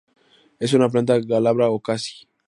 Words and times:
Es 0.57 0.73
una 0.73 0.89
plantas 0.89 1.27
glabra 1.27 1.69
o 1.69 1.79
casi. 1.79 2.25